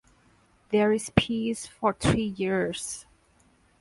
There 0.69 0.91
is 0.93 1.11
peace 1.15 1.67
for 1.67 1.93
three 1.93 2.25
years. 2.35 3.05